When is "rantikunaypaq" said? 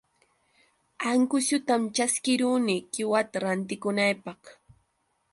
3.43-4.41